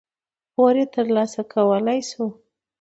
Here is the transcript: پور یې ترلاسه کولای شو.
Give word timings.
پور 0.53 0.73
یې 0.79 0.85
ترلاسه 0.95 1.41
کولای 1.53 1.99
شو. 2.09 2.25